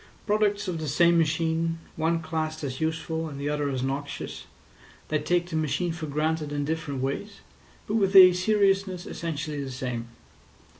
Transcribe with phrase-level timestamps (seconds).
[0.25, 4.45] Products of the same machine, one classed as useful and the other as noxious,
[5.09, 7.41] they take the machine for granted in different ways,
[7.85, 10.07] but with a seriousness essentially the same.